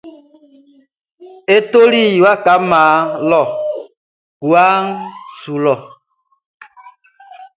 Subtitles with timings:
[1.55, 2.81] E toli waka mma
[3.29, 3.41] lɔ
[4.49, 4.83] guaʼn
[5.39, 5.73] su lɔ.